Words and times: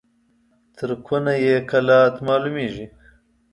تر 0.77 0.89
کونه 1.05 1.33
يې 1.45 1.55
کلات 1.69 2.15
معلومېږي. 2.27 2.85